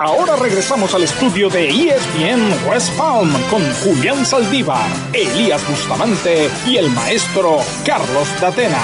[0.00, 6.88] Ahora regresamos al estudio de ESPN West Palm con Julián Saldívar, Elías Bustamante y el
[6.90, 8.78] maestro Carlos Datena.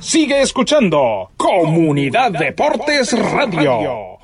[0.00, 4.18] Sigue escuchando Comunidad Deportes Radio.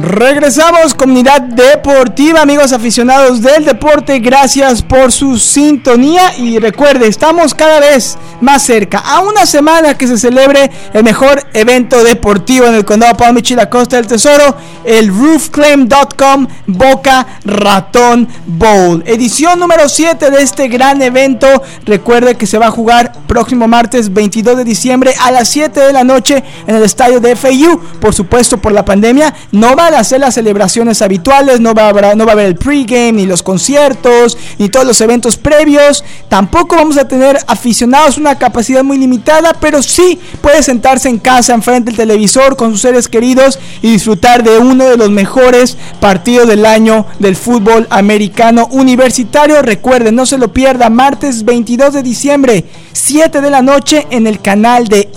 [0.00, 7.80] Regresamos, comunidad deportiva, amigos aficionados del deporte, gracias por su sintonía y recuerde, estamos cada
[7.80, 12.84] vez más cerca, a una semana que se celebre el mejor evento deportivo en el
[12.84, 19.88] condado Palm Beach y la Costa del Tesoro, el roofclaim.com Boca Ratón Bowl, edición número
[19.88, 21.48] 7 de este gran evento,
[21.84, 25.92] recuerde que se va a jugar próximo martes 22 de diciembre a las 7 de
[25.92, 30.20] la noche en el estadio de FAU, por supuesto por la pandemia, no va hacer
[30.20, 33.42] las celebraciones habituales, no va a haber, no va a haber el pregame, ni los
[33.42, 36.04] conciertos, ni todos los eventos previos.
[36.28, 41.54] Tampoco vamos a tener aficionados una capacidad muy limitada, pero sí puede sentarse en casa
[41.54, 46.48] enfrente del televisor con sus seres queridos y disfrutar de uno de los mejores partidos
[46.48, 49.62] del año del fútbol americano universitario.
[49.62, 54.40] Recuerden, no se lo pierda, martes 22 de diciembre, 7 de la noche en el
[54.40, 55.08] canal de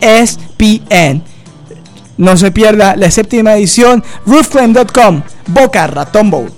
[0.00, 1.29] ESPN.
[2.20, 6.52] No se pierda la séptima edición, roofclaim.com, Boca Ratón Bowl.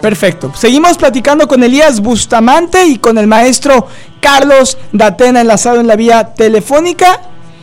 [0.00, 0.52] Perfecto.
[0.54, 3.88] Seguimos platicando con Elías Bustamante y con el maestro
[4.20, 7.20] Carlos Datena enlazado en la vía telefónica.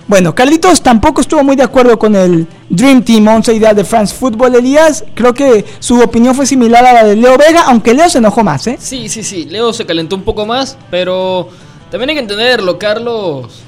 [0.08, 4.14] Bueno, Carlitos tampoco estuvo muy de acuerdo con el Dream Team 11 idea de France
[4.14, 5.06] Football, Elías.
[5.14, 8.44] Creo que su opinión fue similar a la de Leo Vega, aunque Leo se enojó
[8.44, 8.75] más, ¿eh?
[8.78, 9.45] Sí, sí, sí.
[9.45, 11.47] Leo se calentó un poco más, pero
[11.90, 13.64] también hay que entenderlo, Carlos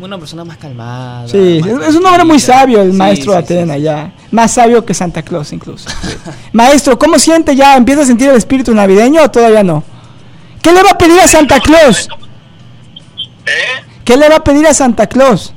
[0.00, 1.28] una persona más calmada.
[1.28, 4.12] Sí, es un hombre muy sabio el maestro de Atena ya.
[4.30, 5.88] Más sabio que Santa Claus incluso.
[6.52, 7.76] maestro, ¿cómo siente ya?
[7.76, 9.84] ¿Empieza a sentir el espíritu navideño o todavía no?
[10.62, 12.08] ¿Qué le va a pedir a Santa Claus?
[13.46, 13.84] ¿Eh?
[14.04, 15.52] ¿Qué le va a pedir a Santa Claus?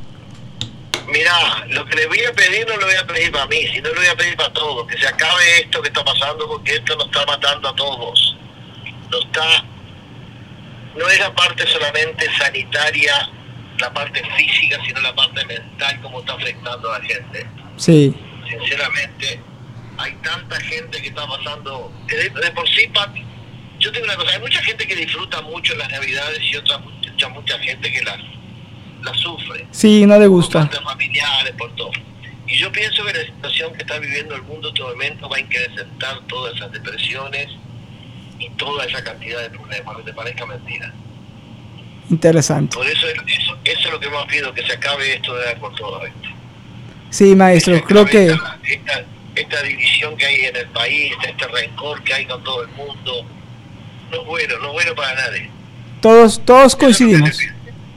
[1.07, 3.89] Mira, lo que le voy a pedir no lo voy a pedir para mí, sino
[3.89, 4.85] lo voy a pedir para todos.
[4.87, 8.37] Que se acabe esto que está pasando porque esto nos está matando a todos.
[9.09, 9.63] No está...
[10.95, 13.29] No es la parte solamente sanitaria
[13.79, 17.47] la parte física, sino la parte mental, como está afectando a la gente.
[17.77, 18.15] Sí.
[18.49, 19.41] Sinceramente,
[19.97, 22.89] hay tanta gente que está pasando, que de, por sí,
[23.79, 27.29] yo tengo una cosa, hay mucha gente que disfruta mucho las navidades y otra mucha,
[27.29, 28.17] mucha gente que las
[29.03, 29.65] la sufre.
[29.71, 30.67] Sí, no le gusta.
[30.69, 31.91] Por familiares, por todo.
[32.47, 35.37] Y yo pienso que la situación que está viviendo el mundo en este momento va
[35.37, 37.49] a incrementar todas esas depresiones
[38.39, 40.93] y toda esa cantidad de problemas, que te parezca mentira.
[42.09, 42.75] Interesante.
[42.75, 46.05] Por eso, eso, es lo que más pido, que se acabe esto de por todo
[46.05, 46.29] esto.
[47.09, 48.35] Sí, maestro, creo que...
[49.35, 53.23] Esta, división que hay en el país, este rencor que hay con todo el mundo,
[54.09, 55.51] no es bueno, no es bueno para nadie.
[56.01, 57.37] Todos, todos coincidimos.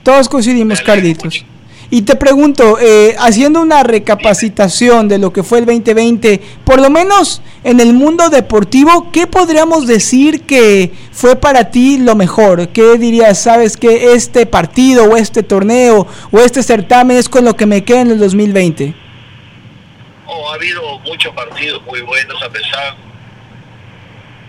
[0.02, 1.46] Todos coincidimos, Carlitos.
[1.92, 6.88] Y te pregunto, eh, haciendo una recapacitación de lo que fue el 2020, por lo
[6.88, 12.68] menos en el mundo deportivo, ¿qué podríamos decir que fue para ti lo mejor?
[12.68, 17.56] ¿Qué dirías, sabes que este partido o este torneo o este certamen es con lo
[17.56, 18.94] que me queda en el 2020?
[20.26, 22.94] Oh, ha habido muchos partidos muy buenos a pesar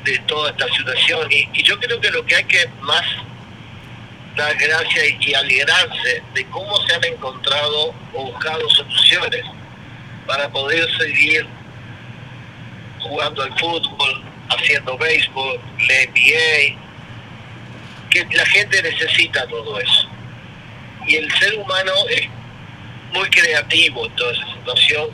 [0.06, 3.04] de toda esta situación y, y yo creo que lo que hay que más
[4.36, 9.44] dar gracias y alegrarse de cómo se han encontrado o buscado soluciones
[10.26, 11.46] para poder seguir
[13.00, 16.78] jugando al fútbol, haciendo béisbol, la NBA,
[18.10, 20.08] que la gente necesita todo eso.
[21.08, 22.28] Y el ser humano es
[23.14, 25.10] muy creativo en toda esa situación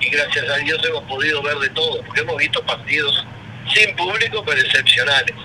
[0.00, 3.24] y gracias a Dios hemos podido ver de todo, porque hemos visto partidos
[3.72, 5.36] sin público pero excepcionales,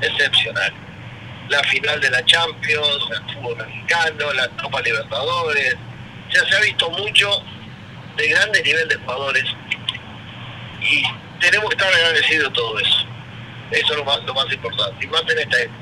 [0.00, 0.83] excepcionales
[1.48, 5.76] la final de la Champions, el fútbol mexicano, la Copa Libertadores.
[6.30, 7.42] Sea, se ha visto mucho
[8.16, 9.44] de grande nivel de jugadores
[10.80, 11.02] y
[11.40, 13.06] tenemos que estar agradecidos de todo eso.
[13.70, 15.78] Eso es lo más, lo más importante, y más en esta época.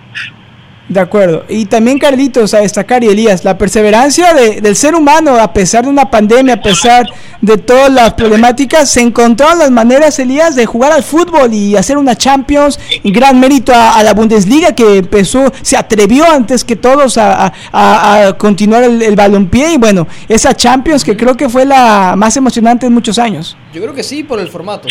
[0.88, 1.44] De acuerdo.
[1.48, 5.84] Y también, Carlitos, a destacar, y Elías, la perseverancia de, del ser humano, a pesar
[5.84, 7.08] de una pandemia, a pesar
[7.40, 11.96] de todas las problemáticas, se encontraron las maneras, Elías, de jugar al fútbol y hacer
[11.96, 12.80] una Champions.
[13.02, 18.32] Y gran mérito a, la Bundesliga, que empezó, se atrevió antes que todos a, a,
[18.36, 19.74] continuar el, el balompié.
[19.74, 23.56] Y bueno, esa Champions que creo que fue la más emocionante en muchos años.
[23.72, 24.88] Yo creo que sí, por el formato.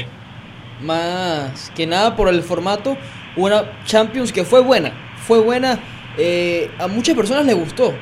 [0.82, 2.98] Más que nada por el formato.
[3.36, 4.92] Una Champions que fue buena
[5.32, 5.80] fue buena.
[6.18, 7.94] Eh, a muchas personas les gustó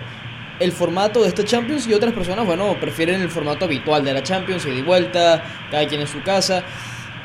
[0.59, 4.23] el formato de esta Champions y otras personas, bueno, prefieren el formato habitual de la
[4.23, 6.63] Champions, y de vuelta, cada quien en su casa.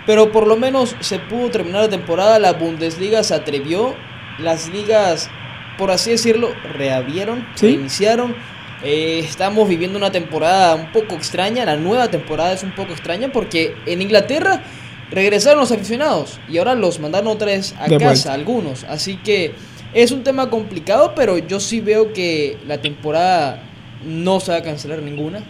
[0.05, 3.95] Pero por lo menos se pudo terminar la temporada, la Bundesliga se atrevió,
[4.39, 5.31] las ligas,
[5.79, 8.37] por así decirlo, reabrieron, se iniciaron
[8.83, 13.33] Eh, estamos viviendo una temporada un poco extraña, la nueva temporada es un poco extraña
[13.33, 14.63] porque en Inglaterra
[15.11, 18.33] regresaron los aficionados y ahora los mandaron otra vez a De casa, vuelta.
[18.35, 18.85] algunos.
[18.85, 19.55] Así que
[19.95, 23.63] es un tema complicado, pero yo sí veo que la temporada
[24.05, 25.45] no se va a cancelar ninguna,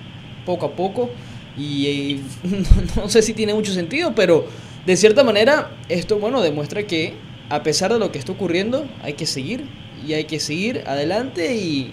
[0.44, 1.11] poco a poco.
[1.56, 2.20] Y
[2.96, 4.46] no sé si tiene mucho sentido, pero
[4.85, 7.14] de cierta manera esto, bueno, demuestra que
[7.49, 9.64] a pesar de lo que está ocurriendo, hay que seguir
[10.06, 11.93] y hay que seguir adelante y,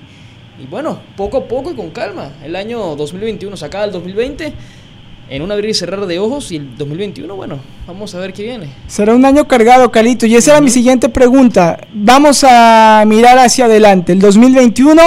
[0.61, 2.33] y bueno, poco a poco y con calma.
[2.43, 4.53] El año 2021 se acaba el 2020
[5.31, 7.57] en un abrir y cerrar de ojos y el 2021, bueno,
[7.87, 8.67] vamos a ver qué viene.
[8.87, 10.25] Será un año cargado, Carlito.
[10.25, 11.79] Y esa era mi siguiente pregunta.
[11.93, 14.11] Vamos a mirar hacia adelante.
[14.11, 15.01] El 2021,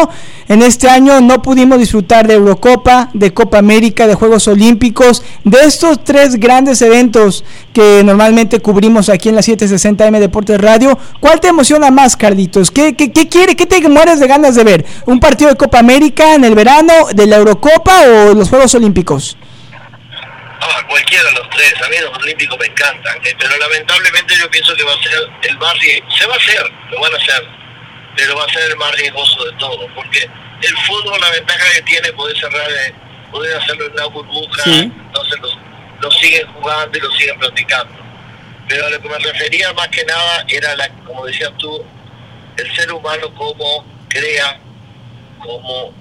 [0.48, 5.58] en este año no pudimos disfrutar de Eurocopa, de Copa América, de Juegos Olímpicos, de
[5.66, 7.44] estos tres grandes eventos
[7.74, 10.98] que normalmente cubrimos aquí en la 760M Deportes Radio.
[11.20, 12.70] ¿Cuál te emociona más, Carlitos?
[12.70, 14.86] ¿Qué, qué, qué quiere, qué te mueres de ganas de ver?
[15.04, 19.36] ¿Un partido de Copa América en el verano, de la Eurocopa o los Juegos Olímpicos?
[20.66, 21.75] Ah, cualquiera de los tres.
[21.82, 23.16] A mí los olímpicos me encantan.
[23.25, 25.12] eh, pero lamentablemente yo pienso que va a ser
[25.43, 25.75] el más
[26.19, 27.46] Se va a hacer, lo van a hacer.
[28.16, 29.87] Pero va a ser el más riesgoso de todo.
[29.94, 30.20] Porque
[30.62, 32.94] el fútbol, la ventaja que tiene, poder cerrar, eh,
[33.31, 34.62] poder hacerlo en una burbuja.
[34.62, 34.93] Sí.
[35.06, 35.58] Entonces los,
[36.00, 37.94] los siguen jugando y los siguen practicando.
[38.67, 41.84] Pero a lo que me refería más que nada era, la, como decías tú,
[42.56, 44.58] el ser humano cómo crea,
[45.40, 45.93] cómo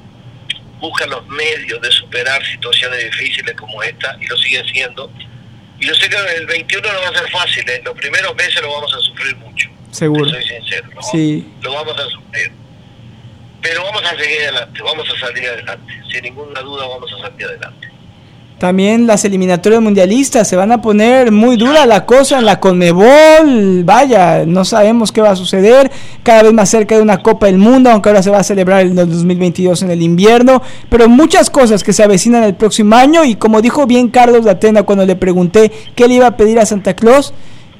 [0.83, 5.09] busca los medios de superar situaciones difíciles como esta y lo sigue siendo.
[5.79, 7.81] Y yo sé que el 21 no va a ser fácil, ¿eh?
[7.85, 9.69] los primeros meses lo vamos a sufrir mucho.
[9.91, 10.29] Seguro.
[10.29, 11.01] Soy sincero, ¿no?
[11.01, 11.49] Sí.
[11.61, 12.51] lo vamos a sufrir.
[13.61, 15.93] Pero vamos a seguir adelante, vamos a salir adelante.
[16.11, 17.87] Sin ninguna duda vamos a salir adelante.
[18.59, 23.83] También las eliminatorias mundialistas se van a poner muy dura la cosa en la Conmebol.
[23.83, 25.91] Vaya, no sabemos qué va a suceder.
[26.23, 28.81] Cada vez más cerca de una Copa del Mundo, aunque ahora se va a celebrar
[28.81, 30.61] el 2022 en el invierno.
[30.89, 33.25] Pero muchas cosas que se avecinan el próximo año.
[33.25, 36.59] Y como dijo bien Carlos de Atena cuando le pregunté qué le iba a pedir
[36.59, 37.33] a Santa Claus,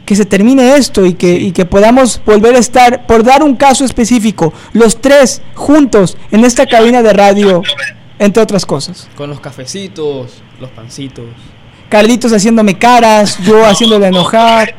[0.06, 3.56] que se termine esto y que, y que podamos volver a estar, por dar un
[3.56, 7.62] caso específico, los tres juntos en esta cabina de radio,
[8.24, 9.10] entre otras cosas.
[9.16, 11.26] Con los cafecitos, los pancitos.
[11.90, 14.76] Carlitos haciéndome caras, yo haciéndole enojar.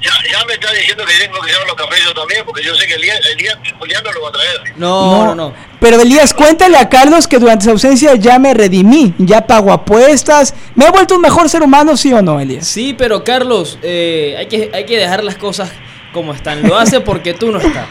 [0.00, 2.72] Ya, ya me está diciendo que tengo que llevar los cafés yo también, porque yo
[2.76, 4.60] sé que el día, el día Julián no lo va a traer.
[4.76, 5.54] No, no, no.
[5.80, 10.54] Pero Elías, cuéntale a Carlos que durante su ausencia ya me redimí, ya pago apuestas.
[10.76, 12.66] ¿Me he vuelto un mejor ser humano, sí o no, Elías?
[12.68, 15.70] Sí, pero Carlos, eh, hay, que, hay que dejar las cosas
[16.12, 16.62] como están.
[16.62, 17.88] Lo hace porque tú no estás.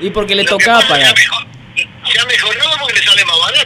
[0.00, 1.10] Y porque le tocaba pagar.
[1.10, 1.46] ha mejor-
[2.12, 3.57] Se ha mejorado porque le sale más barato.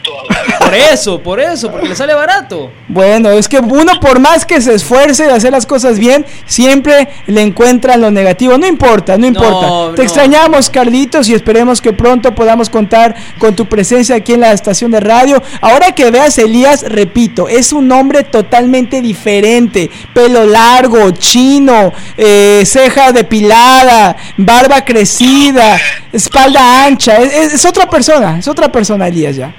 [0.72, 2.70] Por eso, por eso, porque le sale barato.
[2.88, 7.08] Bueno, es que uno por más que se esfuerce de hacer las cosas bien, siempre
[7.26, 8.56] le encuentran lo negativo.
[8.58, 9.66] No importa, no importa.
[9.66, 10.02] No, Te no.
[10.02, 14.90] extrañamos, Carlitos, y esperemos que pronto podamos contar con tu presencia aquí en la estación
[14.90, 15.42] de radio.
[15.60, 19.90] Ahora que veas Elías, repito, es un hombre totalmente diferente.
[20.14, 25.78] Pelo largo, chino, eh, ceja depilada, barba crecida,
[26.12, 27.16] espalda ancha.
[27.16, 29.54] Es, es- es otra persona, es otra persona, Elías ya.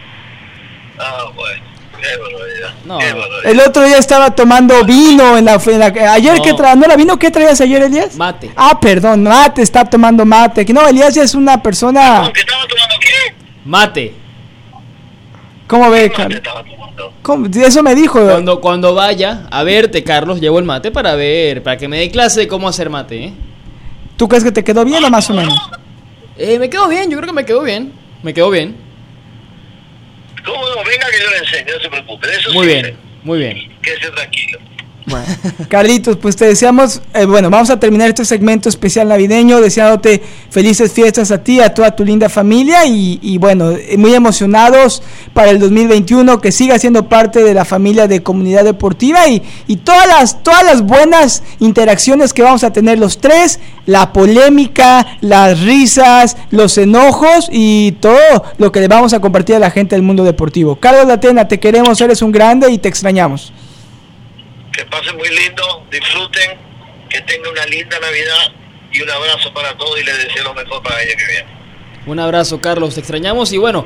[1.03, 1.63] Ah, bueno.
[2.01, 2.73] Qué barbaridad.
[2.85, 2.97] No.
[2.99, 3.45] Qué barbaridad.
[3.51, 6.43] El otro día estaba tomando vino en la, en la- ayer No.
[6.43, 8.15] que tra no era vino, ¿qué traías ayer, Elías?
[8.17, 8.51] Mate.
[8.55, 10.65] Ah, perdón, mate, está tomando mate.
[10.65, 13.33] Que No, Elías ya es una persona, ¿Qué estaba tomando qué?
[13.65, 14.13] Mate.
[15.67, 16.37] ¿cómo ve, ¿Qué mate Carlos?
[16.37, 17.13] estaba tomando?
[17.21, 17.47] ¿Cómo?
[17.47, 18.21] Eso me dijo.
[18.23, 22.11] Cuando, cuando vaya a verte, Carlos, llevo el mate para ver, para que me dé
[22.11, 23.33] clase de cómo hacer mate, ¿eh?
[24.17, 25.57] ¿Tú crees que te quedó bien o más o menos?
[26.37, 27.91] Eh, me quedó bien, yo creo que me quedó bien.
[28.21, 28.75] Me quedó bien.
[31.13, 32.27] Que yo le enseño, no se preocupe.
[32.27, 32.95] De eso Muy sí bien, sé.
[33.23, 33.77] muy bien.
[33.83, 34.59] Quédese tranquilo.
[35.69, 40.91] Carlitos, pues te deseamos, eh, bueno, vamos a terminar este segmento especial navideño, deseándote felices
[40.91, 45.03] fiestas a ti, a toda tu linda familia y, y bueno, eh, muy emocionados
[45.33, 49.77] para el 2021, que siga siendo parte de la familia de comunidad deportiva y, y
[49.77, 55.59] todas, las, todas las buenas interacciones que vamos a tener los tres, la polémica, las
[55.61, 60.03] risas, los enojos y todo lo que le vamos a compartir a la gente del
[60.03, 60.75] mundo deportivo.
[60.75, 63.53] Carlos Latena, te queremos, eres un grande y te extrañamos.
[64.73, 66.57] Que pasen muy lindo, disfruten,
[67.09, 68.51] que tengan una linda Navidad
[68.91, 71.45] y un abrazo para todos y les deseo lo mejor para el año que viene.
[72.05, 73.85] Un abrazo, Carlos, te extrañamos y bueno,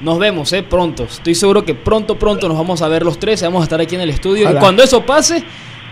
[0.00, 0.62] nos vemos, ¿eh?
[0.62, 1.04] Pronto.
[1.04, 3.94] Estoy seguro que pronto, pronto nos vamos a ver los tres, vamos a estar aquí
[3.94, 5.42] en el estudio y cuando eso pase,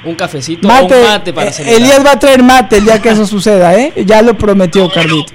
[0.04, 1.80] un cafecito Mate, o un mate para eh, celebrar.
[1.80, 3.92] Elías va a traer mate el día que eso suceda, ¿eh?
[4.04, 5.32] Ya lo prometió Carlitos.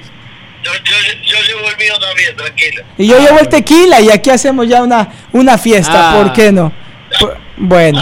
[0.63, 2.83] Yo, yo, yo llevo el mío también, tranquila.
[2.97, 6.21] Y yo llevo el tequila y aquí hacemos ya una, una fiesta, Ah.
[6.21, 6.71] ¿por qué no?
[7.19, 8.01] Por- bueno.